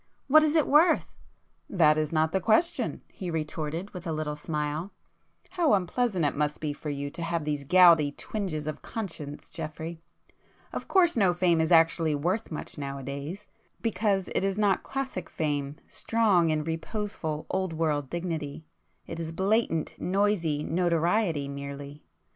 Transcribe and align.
What 0.25 0.43
is 0.43 0.55
it 0.55 0.65
worth?" 0.65 1.13
"That 1.69 1.95
is 1.95 2.11
not 2.11 2.31
the 2.31 2.39
question;" 2.41 3.03
he 3.13 3.29
retorted 3.29 3.91
with 3.91 4.07
a 4.07 4.11
little 4.11 4.35
smile; 4.35 4.93
"How 5.51 5.75
unpleasant 5.75 6.25
it 6.25 6.35
must 6.35 6.59
be 6.59 6.73
for 6.73 6.89
you 6.89 7.11
to 7.11 7.21
have 7.21 7.45
these 7.45 7.63
gouty 7.63 8.11
twinges 8.11 8.65
of 8.65 8.81
conscience 8.81 9.51
Geoffrey! 9.51 10.01
Of 10.73 10.87
course 10.87 11.15
no 11.15 11.35
fame 11.35 11.61
is 11.61 11.71
actually 11.71 12.15
worth 12.15 12.49
much 12.49 12.79
now 12.79 12.97
a 12.97 13.03
days,—because 13.03 14.27
it 14.33 14.43
is 14.43 14.57
not 14.57 14.81
classic 14.81 15.29
fame, 15.29 15.75
strong 15.87 16.49
in 16.49 16.63
reposeful 16.63 17.45
old 17.51 17.71
world 17.73 18.09
dignity,—it 18.09 19.19
is 19.19 19.31
blatant 19.31 19.93
noisy 19.99 20.63
notoriety 20.63 21.47
merely. 21.47 22.03